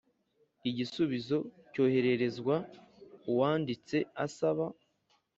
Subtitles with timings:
[0.69, 1.37] igisubizo
[1.71, 2.55] cyohererezwa
[3.31, 4.65] uwanditse asaba